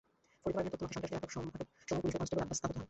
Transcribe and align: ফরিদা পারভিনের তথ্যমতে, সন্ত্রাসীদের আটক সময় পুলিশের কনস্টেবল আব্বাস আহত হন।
ফরিদা 0.41 0.55
পারভিনের 0.57 0.79
তথ্যমতে, 0.81 0.91
সন্ত্রাসীদের 0.95 1.19
আটক 1.21 1.31
সময় 1.35 1.49
পুলিশের 2.01 2.17
কনস্টেবল 2.19 2.43
আব্বাস 2.43 2.59
আহত 2.63 2.71
হন। 2.77 2.79